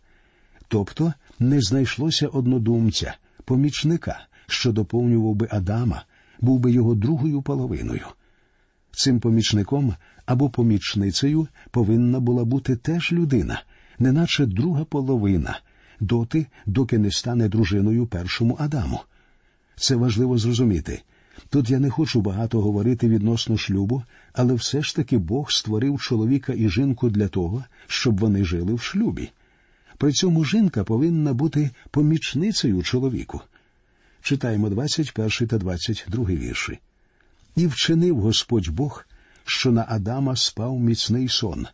Тобто 0.67 1.13
не 1.39 1.61
знайшлося 1.61 2.27
однодумця, 2.27 3.13
помічника, 3.45 4.19
що 4.47 4.71
доповнював 4.71 5.35
би 5.35 5.47
Адама, 5.51 6.03
був 6.41 6.59
би 6.59 6.71
його 6.71 6.95
другою 6.95 7.41
половиною. 7.41 8.05
Цим 8.91 9.19
помічником 9.19 9.95
або 10.25 10.49
помічницею 10.49 11.47
повинна 11.71 12.19
була 12.19 12.45
бути 12.45 12.75
теж 12.75 13.11
людина, 13.11 13.63
неначе 13.99 14.45
друга 14.45 14.85
половина, 14.85 15.59
доти, 15.99 16.47
доки 16.65 16.97
не 16.97 17.11
стане 17.11 17.49
дружиною 17.49 18.07
першому 18.07 18.57
Адаму. 18.59 18.99
Це 19.75 19.95
важливо 19.95 20.37
зрозуміти. 20.37 21.01
Тут 21.49 21.69
я 21.69 21.79
не 21.79 21.89
хочу 21.89 22.21
багато 22.21 22.61
говорити 22.61 23.09
відносно 23.09 23.57
шлюбу, 23.57 24.03
але 24.33 24.53
все 24.53 24.81
ж 24.81 24.95
таки 24.95 25.17
Бог 25.17 25.51
створив 25.51 26.01
чоловіка 26.01 26.53
і 26.53 26.69
жінку 26.69 27.09
для 27.09 27.27
того, 27.27 27.63
щоб 27.87 28.19
вони 28.19 28.45
жили 28.45 28.73
в 28.73 28.81
шлюбі. 28.81 29.31
При 29.97 30.11
цьому 30.11 30.45
жінка 30.45 30.83
повинна 30.83 31.33
бути 31.33 31.71
помічницею 31.91 32.83
чоловіку. 32.83 33.41
Читаємо 34.21 34.69
21 34.69 35.47
та 35.47 35.57
22 35.57 36.25
вірші. 36.25 36.79
І 37.55 37.67
вчинив 37.67 38.19
Господь 38.19 38.69
Бог, 38.69 39.05
що 39.45 39.71
на 39.71 39.85
Адама 39.89 40.35
спав 40.35 40.79
міцний 40.79 41.27
сон, 41.27 41.67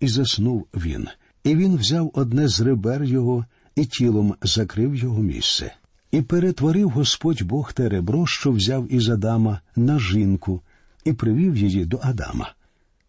і 0.00 0.08
заснув 0.08 0.66
він, 0.74 1.08
і 1.44 1.56
він 1.56 1.76
взяв 1.76 2.10
одне 2.14 2.48
з 2.48 2.60
ребер 2.60 3.04
його 3.04 3.44
і 3.76 3.84
тілом 3.84 4.34
закрив 4.42 4.94
його 4.94 5.22
місце. 5.22 5.74
І 6.10 6.22
перетворив 6.22 6.90
Господь 6.90 7.42
Бог 7.42 7.72
те 7.72 7.88
ребро, 7.88 8.26
що 8.26 8.52
взяв 8.52 8.92
із 8.92 9.08
Адама 9.08 9.60
на 9.76 9.98
жінку, 9.98 10.62
і 11.04 11.12
привів 11.12 11.56
її 11.56 11.84
до 11.84 12.00
Адама. 12.02 12.54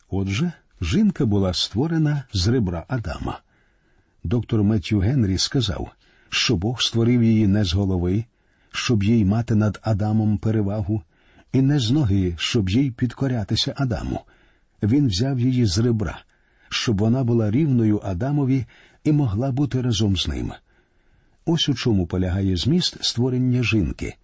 Отже, 0.10 0.51
жінка 0.81 1.25
була 1.25 1.53
створена 1.53 2.24
з 2.34 2.48
ребра 2.48 2.86
Адама. 2.88 3.39
Доктор 4.23 4.63
Меттю 4.63 4.99
Генрі 4.99 5.37
сказав, 5.37 5.91
що 6.29 6.55
Бог 6.55 6.81
створив 6.81 7.23
її 7.23 7.47
не 7.47 7.63
з 7.63 7.73
голови, 7.73 8.25
щоб 8.71 9.03
їй 9.03 9.25
мати 9.25 9.55
над 9.55 9.79
Адамом 9.81 10.37
перевагу, 10.37 11.01
і 11.53 11.61
не 11.61 11.79
з 11.79 11.91
ноги, 11.91 12.35
щоб 12.37 12.69
їй 12.69 12.91
підкорятися 12.91 13.73
Адаму. 13.77 14.19
Він 14.83 15.07
взяв 15.07 15.39
її 15.39 15.65
з 15.65 15.77
ребра, 15.77 16.19
щоб 16.69 16.97
вона 16.97 17.23
була 17.23 17.51
рівною 17.51 18.01
Адамові 18.03 18.65
і 19.03 19.11
могла 19.11 19.51
бути 19.51 19.81
разом 19.81 20.17
з 20.17 20.27
ним. 20.27 20.51
Ось 21.45 21.69
у 21.69 21.73
чому 21.73 22.07
полягає 22.07 22.57
зміст 22.57 23.03
створення 23.03 23.63
жінки. 23.63 24.15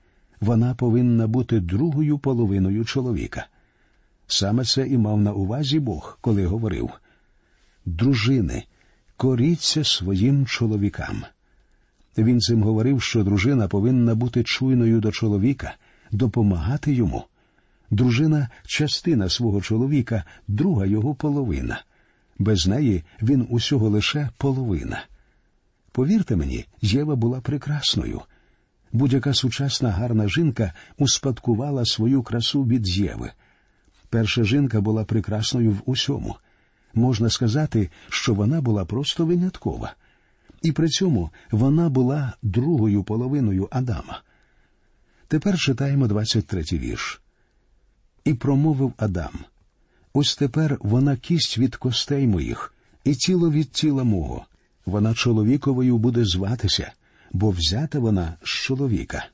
Вона 0.42 0.76
повинна 0.76 1.28
бути 1.28 1.60
другою 1.60 2.18
половиною 2.18 2.86
чоловіка. 2.86 3.48
Саме 4.28 4.66
це 4.66 4.88
і 4.88 4.98
мав 4.98 5.22
на 5.22 5.34
увазі 5.34 5.80
Бог, 5.80 6.18
коли 6.22 6.46
говорив 6.46 6.90
Дружини, 7.86 8.64
коріться 9.18 9.84
своїм 9.84 10.46
чоловікам. 10.46 11.24
Він 12.18 12.40
цим 12.40 12.64
говорив, 12.64 13.02
що 13.02 13.24
дружина 13.24 13.68
повинна 13.68 14.16
бути 14.16 14.44
чуйною 14.44 15.00
до 15.00 15.12
чоловіка, 15.12 15.76
допомагати 16.12 16.94
йому. 16.94 17.24
Дружина 17.92 18.50
частина 18.66 19.30
свого 19.30 19.62
чоловіка, 19.62 20.24
друга 20.48 20.86
його 20.86 21.16
половина. 21.16 21.82
Без 22.40 22.68
неї 22.68 23.04
він 23.22 23.48
усього 23.50 23.90
лише 23.90 24.30
половина. 24.38 25.04
Повірте 25.92 26.36
мені, 26.36 26.66
Єва 26.82 27.16
була 27.16 27.42
прекрасною. 27.42 28.22
Будь-яка 28.92 29.34
сучасна 29.34 29.92
гарна 29.92 30.28
жінка 30.28 30.74
успадкувала 30.98 31.86
свою 31.86 32.24
красу 32.24 32.64
від 32.64 32.88
Єви. 32.88 33.32
Перша 34.10 34.44
жінка 34.44 34.82
була 34.82 35.04
прекрасною 35.04 35.72
в 35.72 35.82
усьому. 35.86 36.36
Можна 36.98 37.30
сказати, 37.30 37.90
що 38.10 38.34
вона 38.34 38.62
була 38.62 38.86
просто 38.86 39.26
виняткова. 39.26 39.94
І 40.62 40.72
при 40.72 40.90
цьому 40.90 41.30
вона 41.52 41.90
була 41.90 42.34
другою 42.42 43.04
половиною 43.04 43.68
Адама. 43.72 44.22
Тепер 45.28 45.60
читаємо 45.60 46.06
23-й 46.06 46.78
вірш. 46.78 47.22
І 48.24 48.34
промовив 48.34 48.94
Адам. 48.98 49.40
Ось 50.14 50.36
тепер 50.36 50.78
вона 50.82 51.18
кість 51.18 51.58
від 51.58 51.76
костей 51.76 52.28
моїх, 52.28 52.74
і 53.04 53.16
тіло 53.16 53.52
від 53.52 53.72
тіла 53.72 54.04
мого. 54.04 54.46
Вона 54.86 55.14
чоловіковою 55.14 55.98
буде 55.98 56.26
зватися, 56.26 56.92
бо 57.32 57.50
взята 57.50 58.00
вона 58.00 58.34
з 58.44 58.48
чоловіка. 58.48 59.26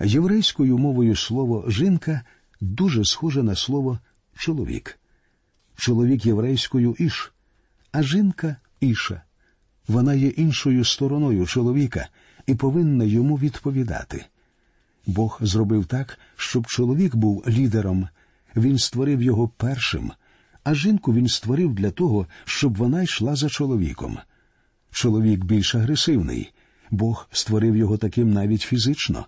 Єврейською 0.00 0.78
мовою 0.78 1.16
слово 1.16 1.64
жінка 1.68 2.22
дуже 2.60 3.04
схоже 3.04 3.42
на 3.42 3.54
слово 3.54 3.98
чоловік. 4.36 4.97
Чоловік 5.78 6.26
єврейською 6.26 6.96
іш, 6.98 7.32
а 7.92 8.02
жінка 8.02 8.56
іша. 8.80 9.22
Вона 9.88 10.14
є 10.14 10.28
іншою 10.28 10.84
стороною 10.84 11.46
чоловіка 11.46 12.08
і 12.46 12.54
повинна 12.54 13.04
йому 13.04 13.36
відповідати. 13.36 14.24
Бог 15.06 15.38
зробив 15.40 15.86
так, 15.86 16.18
щоб 16.36 16.66
чоловік 16.66 17.16
був 17.16 17.44
лідером, 17.48 18.08
він 18.56 18.78
створив 18.78 19.22
його 19.22 19.48
першим, 19.48 20.12
а 20.64 20.74
жінку 20.74 21.14
він 21.14 21.28
створив 21.28 21.74
для 21.74 21.90
того, 21.90 22.26
щоб 22.44 22.76
вона 22.76 23.02
йшла 23.02 23.36
за 23.36 23.48
чоловіком. 23.48 24.18
Чоловік 24.90 25.44
більш 25.44 25.74
агресивний, 25.74 26.52
Бог 26.90 27.28
створив 27.32 27.76
його 27.76 27.96
таким 27.96 28.32
навіть 28.32 28.62
фізично, 28.62 29.26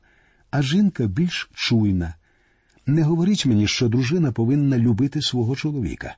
а 0.50 0.62
жінка 0.62 1.06
більш 1.06 1.50
чуйна. 1.54 2.14
Не 2.86 3.02
говоріть 3.02 3.46
мені, 3.46 3.66
що 3.66 3.88
дружина 3.88 4.32
повинна 4.32 4.78
любити 4.78 5.22
свого 5.22 5.56
чоловіка. 5.56 6.16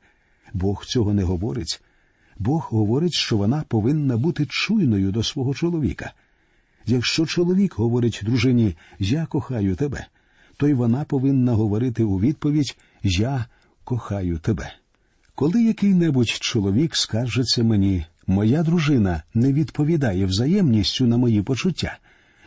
Бог 0.55 0.85
цього 0.87 1.15
не 1.15 1.23
говорить. 1.23 1.83
Бог 2.39 2.69
говорить, 2.71 3.15
що 3.15 3.37
вона 3.37 3.65
повинна 3.69 4.17
бути 4.17 4.47
чуйною 4.49 5.13
до 5.13 5.23
свого 5.23 5.55
чоловіка. 5.55 6.13
Якщо 6.87 7.27
чоловік 7.27 7.75
говорить 7.75 8.21
дружині 8.25 8.77
Я 8.99 9.27
кохаю 9.27 9.77
тебе, 9.77 10.07
то 10.57 10.69
й 10.69 10.75
вона 10.75 11.05
повинна 11.05 11.53
говорити 11.53 12.05
у 12.05 12.21
відповідь 12.21 12.77
Я 13.03 13.47
кохаю 13.85 14.39
тебе. 14.39 14.73
Коли 15.35 15.63
який-небудь 15.63 16.29
чоловік 16.29 16.97
скаржиться 16.97 17.63
мені, 17.63 18.07
моя 18.27 18.63
дружина 18.63 19.23
не 19.35 19.53
відповідає 19.53 20.27
взаємністю 20.27 21.07
на 21.07 21.17
мої 21.17 21.43
почуття, 21.43 21.99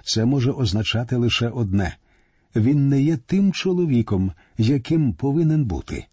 це 0.04 0.26
може 0.26 0.52
означати 0.52 1.16
лише 1.16 1.50
одне 1.50 1.96
він 2.56 2.90
не 2.90 3.02
є 3.02 3.18
тим 3.18 3.54
чоловіком, 3.54 4.32
яким 4.58 5.14
повинен 5.14 5.66
бути. 5.66 6.06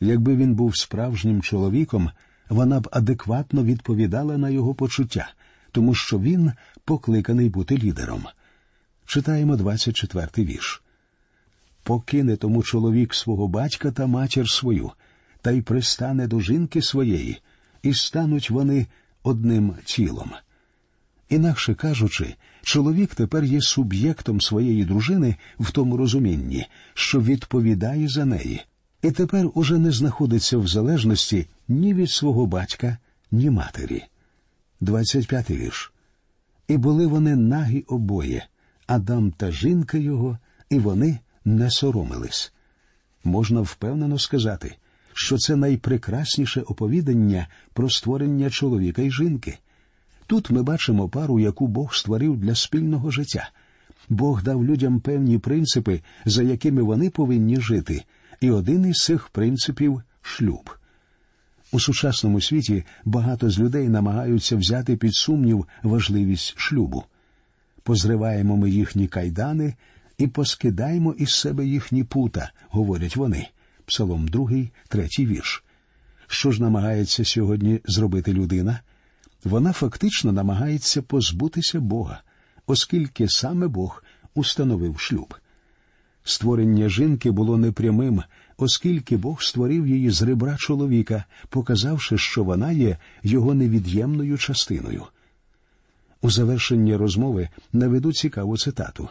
Якби 0.00 0.36
він 0.36 0.54
був 0.54 0.76
справжнім 0.76 1.42
чоловіком, 1.42 2.10
вона 2.48 2.80
б 2.80 2.88
адекватно 2.92 3.64
відповідала 3.64 4.38
на 4.38 4.50
його 4.50 4.74
почуття, 4.74 5.30
тому 5.72 5.94
що 5.94 6.18
він 6.18 6.52
покликаний 6.84 7.48
бути 7.48 7.78
лідером. 7.78 8.24
Читаємо 9.06 9.56
24-й 9.56 10.44
вірш. 10.44 10.82
Покине 11.82 12.36
тому 12.36 12.62
чоловік 12.62 13.14
свого 13.14 13.48
батька 13.48 13.90
та 13.90 14.06
матір 14.06 14.50
свою, 14.50 14.90
та 15.42 15.50
й 15.50 15.62
пристане 15.62 16.26
до 16.26 16.40
жінки 16.40 16.82
своєї, 16.82 17.38
і 17.82 17.94
стануть 17.94 18.50
вони 18.50 18.86
одним 19.22 19.74
тілом. 19.84 20.30
Інакше 21.28 21.74
кажучи, 21.74 22.34
чоловік 22.62 23.14
тепер 23.14 23.44
є 23.44 23.60
суб'єктом 23.60 24.40
своєї 24.40 24.84
дружини 24.84 25.36
в 25.60 25.70
тому 25.70 25.96
розумінні, 25.96 26.66
що 26.94 27.20
відповідає 27.20 28.08
за 28.08 28.24
неї, 28.24 28.60
і 29.02 29.10
тепер 29.10 29.50
уже 29.54 29.78
не 29.78 29.92
знаходиться 29.92 30.58
в 30.58 30.68
залежності 30.68 31.46
ні 31.68 31.94
від 31.94 32.10
свого 32.10 32.46
батька, 32.46 32.98
ні 33.30 33.50
матері. 33.50 34.04
25 34.80 35.50
вірш. 35.50 35.92
І 36.68 36.76
були 36.76 37.06
вони 37.06 37.36
нагі 37.36 37.84
обоє, 37.88 38.46
Адам 38.86 39.32
та 39.32 39.50
жінка 39.50 39.98
його, 39.98 40.38
і 40.70 40.78
вони 40.78 41.18
не 41.44 41.70
соромились. 41.70 42.52
Можна 43.24 43.60
впевнено 43.60 44.18
сказати, 44.18 44.76
що 45.14 45.38
це 45.38 45.56
найпрекрасніше 45.56 46.60
оповідання 46.60 47.46
про 47.72 47.90
створення 47.90 48.50
чоловіка 48.50 49.02
і 49.02 49.10
жінки. 49.10 49.58
Тут 50.26 50.50
ми 50.50 50.62
бачимо 50.62 51.08
пару, 51.08 51.40
яку 51.40 51.66
Бог 51.66 51.94
створив 51.94 52.36
для 52.36 52.54
спільного 52.54 53.10
життя. 53.10 53.50
Бог 54.08 54.42
дав 54.42 54.64
людям 54.64 55.00
певні 55.00 55.38
принципи, 55.38 56.00
за 56.24 56.42
якими 56.42 56.82
вони 56.82 57.10
повинні 57.10 57.60
жити, 57.60 58.04
і 58.40 58.50
один 58.50 58.86
із 58.86 59.04
цих 59.04 59.28
принципів 59.28 60.02
шлюб. 60.22 60.70
У 61.72 61.80
сучасному 61.80 62.40
світі 62.40 62.84
багато 63.04 63.50
з 63.50 63.58
людей 63.58 63.88
намагаються 63.88 64.56
взяти 64.56 64.96
під 64.96 65.14
сумнів 65.14 65.66
важливість 65.82 66.54
шлюбу. 66.56 67.04
Позриваємо 67.82 68.56
ми 68.56 68.70
їхні 68.70 69.08
кайдани 69.08 69.74
і 70.18 70.26
поскидаємо 70.26 71.12
із 71.12 71.30
себе 71.30 71.66
їхні 71.66 72.04
пута, 72.04 72.52
говорять 72.68 73.16
вони. 73.16 73.48
Псалом 73.86 74.28
2, 74.28 74.50
3 74.88 75.08
вірш. 75.18 75.64
Що 76.26 76.52
ж 76.52 76.62
намагається 76.62 77.24
сьогодні 77.24 77.80
зробити 77.84 78.32
людина? 78.32 78.80
Вона 79.44 79.72
фактично 79.72 80.32
намагається 80.32 81.02
позбутися 81.02 81.80
Бога, 81.80 82.22
оскільки 82.66 83.28
саме 83.28 83.68
Бог 83.68 84.04
установив 84.34 85.00
шлюб. 85.00 85.34
Створення 86.24 86.88
жінки 86.88 87.30
було 87.30 87.58
непрямим, 87.58 88.22
оскільки 88.56 89.16
Бог 89.16 89.42
створив 89.42 89.86
її 89.86 90.10
з 90.10 90.22
ребра 90.22 90.56
чоловіка, 90.58 91.24
показавши, 91.48 92.18
що 92.18 92.44
вона 92.44 92.72
є 92.72 92.96
його 93.22 93.54
невід'ємною 93.54 94.38
частиною. 94.38 95.04
У 96.22 96.30
завершенні 96.30 96.96
розмови 96.96 97.48
наведу 97.72 98.12
цікаву 98.12 98.58
цитату. 98.58 99.08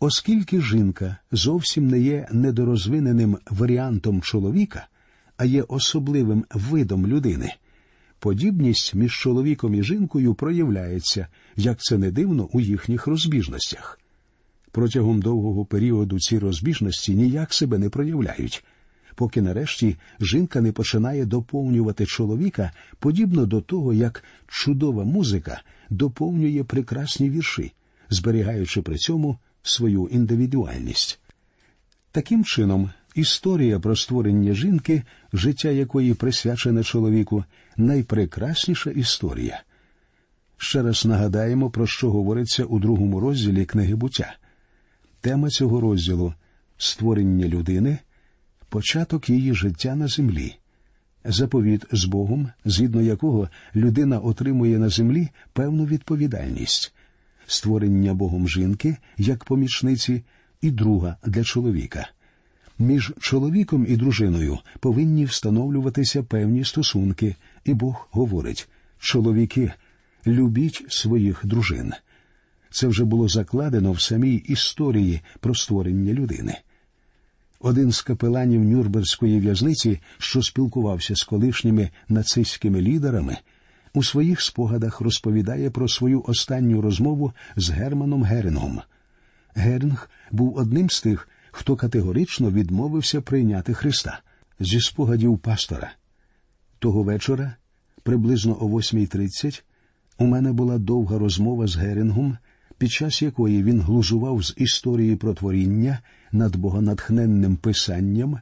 Оскільки 0.00 0.60
жінка 0.60 1.16
зовсім 1.32 1.88
не 1.88 2.00
є 2.00 2.28
недорозвиненим 2.32 3.38
варіантом 3.50 4.22
чоловіка, 4.22 4.86
а 5.36 5.44
є 5.44 5.62
особливим 5.62 6.44
видом 6.54 7.06
людини, 7.06 7.54
подібність 8.18 8.94
між 8.94 9.12
чоловіком 9.12 9.74
і 9.74 9.82
жінкою 9.82 10.34
проявляється, 10.34 11.26
як 11.56 11.80
це 11.80 11.98
не 11.98 12.10
дивно 12.10 12.48
у 12.52 12.60
їхніх 12.60 13.06
розбіжностях. 13.06 13.98
Протягом 14.72 15.20
довгого 15.22 15.64
періоду 15.64 16.20
ці 16.20 16.38
розбіжності 16.38 17.14
ніяк 17.14 17.54
себе 17.54 17.78
не 17.78 17.88
проявляють, 17.88 18.64
поки 19.14 19.42
нарешті 19.42 19.96
жінка 20.20 20.60
не 20.60 20.72
починає 20.72 21.24
доповнювати 21.24 22.06
чоловіка 22.06 22.72
подібно 22.98 23.46
до 23.46 23.60
того, 23.60 23.94
як 23.94 24.24
чудова 24.46 25.04
музика 25.04 25.62
доповнює 25.90 26.64
прекрасні 26.64 27.30
вірші, 27.30 27.72
зберігаючи 28.10 28.82
при 28.82 28.96
цьому 28.96 29.38
свою 29.62 30.08
індивідуальність. 30.12 31.20
Таким 32.12 32.44
чином, 32.44 32.90
історія 33.14 33.80
про 33.80 33.96
створення 33.96 34.54
жінки, 34.54 35.02
життя 35.32 35.68
якої 35.68 36.14
присвячене 36.14 36.84
чоловіку, 36.84 37.44
найпрекрасніша 37.76 38.90
історія. 38.90 39.62
Ще 40.56 40.82
раз 40.82 41.06
нагадаємо, 41.06 41.70
про 41.70 41.86
що 41.86 42.10
говориться 42.10 42.64
у 42.64 42.78
другому 42.78 43.20
розділі 43.20 43.64
книги 43.64 43.94
буття. 43.94 44.36
Тема 45.20 45.50
цього 45.50 45.80
розділу 45.80 46.34
створення 46.76 47.48
людини, 47.48 47.98
початок 48.68 49.30
її 49.30 49.54
життя 49.54 49.96
на 49.96 50.08
землі, 50.08 50.56
заповіт 51.24 51.84
з 51.92 52.04
Богом, 52.04 52.48
згідно 52.64 53.02
якого 53.02 53.48
людина 53.76 54.18
отримує 54.18 54.78
на 54.78 54.88
землі 54.88 55.28
певну 55.52 55.84
відповідальність, 55.84 56.94
створення 57.46 58.14
Богом 58.14 58.48
жінки 58.48 58.96
як 59.16 59.44
помічниці 59.44 60.22
і 60.60 60.70
друга 60.70 61.16
для 61.26 61.44
чоловіка. 61.44 62.08
Між 62.78 63.12
чоловіком 63.20 63.86
і 63.88 63.96
дружиною 63.96 64.58
повинні 64.80 65.24
встановлюватися 65.24 66.22
певні 66.22 66.64
стосунки, 66.64 67.36
і 67.64 67.74
Бог 67.74 68.08
говорить 68.10 68.68
чоловіки, 68.98 69.72
любіть 70.26 70.84
своїх 70.88 71.46
дружин. 71.46 71.92
Це 72.70 72.86
вже 72.86 73.04
було 73.04 73.28
закладено 73.28 73.92
в 73.92 74.00
самій 74.00 74.34
історії 74.34 75.20
про 75.40 75.54
створення 75.54 76.12
людини. 76.12 76.58
Один 77.60 77.92
з 77.92 78.02
капеланів 78.02 78.64
Нюрнберзької 78.64 79.40
в'язниці, 79.40 80.00
що 80.18 80.42
спілкувався 80.42 81.14
з 81.16 81.22
колишніми 81.22 81.90
нацистськими 82.08 82.80
лідерами, 82.80 83.36
у 83.94 84.02
своїх 84.02 84.40
спогадах 84.40 85.00
розповідає 85.00 85.70
про 85.70 85.88
свою 85.88 86.22
останню 86.26 86.80
розмову 86.80 87.32
з 87.56 87.70
Германом 87.70 88.22
Герингом. 88.22 88.80
Геринг 89.54 90.10
був 90.30 90.56
одним 90.56 90.90
з 90.90 91.02
тих, 91.02 91.28
хто 91.50 91.76
категорично 91.76 92.50
відмовився 92.50 93.20
прийняти 93.20 93.74
Христа 93.74 94.20
зі 94.60 94.80
спогадів 94.80 95.38
пастора. 95.38 95.92
Того 96.78 97.02
вечора, 97.02 97.56
приблизно 98.02 98.56
о 98.60 98.66
8.30, 98.66 99.62
у 100.18 100.26
мене 100.26 100.52
була 100.52 100.78
довга 100.78 101.18
розмова 101.18 101.66
з 101.66 101.76
Герингом, 101.76 102.38
під 102.78 102.90
час 102.90 103.22
якої 103.22 103.62
він 103.62 103.80
глузував 103.80 104.42
з 104.42 104.54
історії 104.56 105.16
про 105.16 105.34
творіння 105.34 105.98
над 106.32 106.56
богонатхненним 106.56 107.56
писанням, 107.56 108.40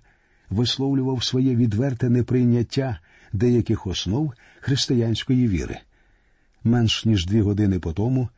висловлював 0.50 1.24
своє 1.24 1.56
відверте 1.56 2.10
неприйняття 2.10 3.00
деяких 3.32 3.86
основ 3.86 4.32
християнської 4.60 5.48
віри. 5.48 5.78
Менш 6.64 7.04
ніж 7.04 7.26
дві 7.26 7.40
години 7.40 7.78
по 7.78 7.92
тому 7.92 8.28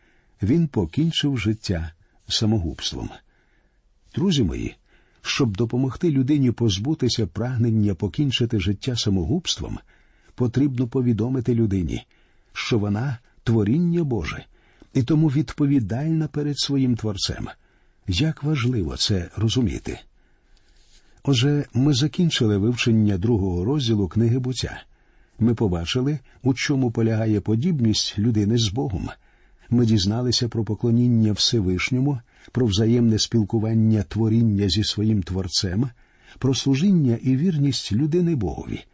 він 0.43 0.67
покінчив 0.67 1.39
життя 1.39 1.93
самогубством. 2.29 3.11
Друзі 4.15 4.43
мої, 4.43 4.77
щоб 5.23 5.57
допомогти 5.57 6.11
людині 6.11 6.51
позбутися 6.51 7.27
прагнення 7.27 7.95
покінчити 7.95 8.61
життя 8.61 8.97
самогубством, 8.97 9.79
потрібно 10.35 10.89
повідомити 10.89 11.55
людині, 11.55 12.07
що 12.53 12.79
вона 12.79 13.19
творіння 13.45 14.05
Боже 14.05 14.45
і 14.95 15.03
тому 15.03 15.29
відповідальна 15.29 16.29
перед 16.29 16.59
своїм 16.59 16.97
творцем. 16.97 17.49
Як 18.09 18.43
важливо 18.43 18.97
це 18.97 19.31
розуміти. 19.37 19.99
Отже, 21.23 21.65
ми 21.75 21.95
закінчили 21.95 22.59
вивчення 22.59 23.19
другого 23.19 23.65
розділу 23.65 24.09
книги 24.09 24.39
буття. 24.39 24.83
Ми 25.39 25.55
побачили, 25.55 26.19
у 26.43 26.55
чому 26.55 26.91
полягає 26.91 27.41
подібність 27.41 28.19
людини 28.19 28.59
з 28.59 28.69
Богом. 28.69 29.09
Ми 29.71 29.87
дізналися 29.87 30.49
про 30.49 30.65
поклоніння 30.65 31.33
Всевишньому, 31.33 32.21
про 32.53 32.67
взаємне 32.67 33.19
спілкування 33.19 34.03
творіння 34.03 34.69
зі 34.69 34.85
своїм 34.85 35.23
творцем, 35.23 35.91
про 36.39 36.55
служіння 36.55 37.19
і 37.23 37.37
вірність 37.37 37.93
людини 37.93 38.35
Богові. 38.35 38.85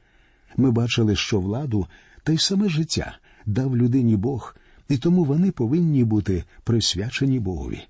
Ми 0.56 0.70
бачили, 0.70 1.16
що 1.16 1.40
владу 1.40 1.86
та 2.22 2.32
й 2.32 2.38
саме 2.38 2.68
життя 2.68 3.18
дав 3.46 3.76
людині 3.76 4.16
Бог, 4.16 4.56
і 4.88 4.96
тому 4.96 5.24
вони 5.24 5.50
повинні 5.50 6.04
бути 6.04 6.44
присвячені 6.64 7.40
Богові. 7.40 7.80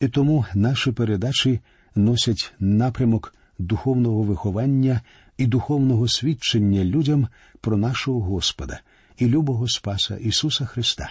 І 0.00 0.08
тому 0.08 0.44
наші 0.54 0.92
передачі 0.92 1.60
носять 1.94 2.52
напрямок 2.60 3.34
духовного 3.58 4.22
виховання 4.22 5.00
і 5.38 5.46
духовного 5.46 6.08
свідчення 6.08 6.84
людям 6.84 7.28
про 7.60 7.76
нашого 7.76 8.20
Господа 8.20 8.80
і 9.18 9.26
любого 9.26 9.68
Спаса 9.68 10.16
Ісуса 10.16 10.64
Христа, 10.64 11.10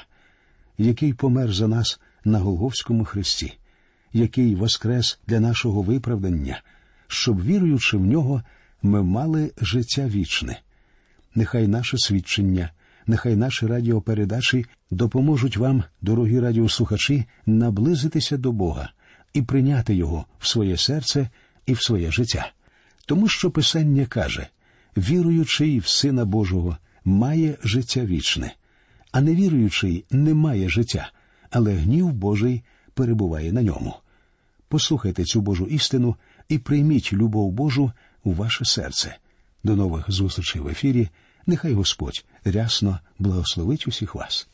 який 0.77 1.13
помер 1.13 1.53
за 1.53 1.67
нас 1.67 1.99
на 2.25 2.39
Голговському 2.39 3.05
Христі, 3.05 3.57
який 4.13 4.55
воскрес 4.55 5.19
для 5.27 5.39
нашого 5.39 5.81
виправдання, 5.81 6.61
щоб, 7.07 7.43
віруючи 7.43 7.97
в 7.97 8.05
нього, 8.05 8.41
ми 8.81 9.03
мали 9.03 9.51
життя 9.61 10.07
вічне. 10.07 10.59
Нехай 11.35 11.67
наше 11.67 11.97
свідчення, 11.97 12.71
нехай 13.07 13.35
наші 13.35 13.67
радіопередачі 13.67 14.65
допоможуть 14.91 15.57
вам, 15.57 15.83
дорогі 16.01 16.39
радіослухачі, 16.39 17.25
наблизитися 17.45 18.37
до 18.37 18.51
Бога 18.51 18.91
і 19.33 19.41
прийняти 19.41 19.95
Його 19.95 20.25
в 20.39 20.47
своє 20.47 20.77
серце 20.77 21.29
і 21.65 21.73
в 21.73 21.81
своє 21.81 22.11
життя. 22.11 22.51
Тому 23.05 23.27
що 23.27 23.51
Писання 23.51 24.05
каже 24.05 24.47
віруючий 24.97 25.79
в 25.79 25.87
Сина 25.87 26.25
Божого 26.25 26.77
має 27.05 27.57
життя 27.63 28.05
вічне, 28.05 28.55
а 29.11 29.21
невіруючий 29.21 30.05
не 30.11 30.33
має 30.33 30.69
життя, 30.69 31.11
але 31.49 31.73
гнів 31.73 32.11
Божий 32.11 32.63
перебуває 32.93 33.53
на 33.53 33.61
ньому. 33.61 33.95
Послухайте 34.67 35.23
цю 35.23 35.41
Божу 35.41 35.65
істину 35.65 36.15
і 36.49 36.57
прийміть 36.57 37.13
любов 37.13 37.51
Божу 37.51 37.91
у 38.23 38.33
ваше 38.33 38.65
серце. 38.65 39.17
До 39.63 39.75
нових 39.75 40.11
зустрічей 40.11 40.61
в 40.61 40.67
ефірі. 40.67 41.09
Нехай 41.47 41.73
Господь 41.73 42.25
рясно 42.43 42.99
благословить 43.19 43.87
усіх 43.87 44.15
вас. 44.15 44.47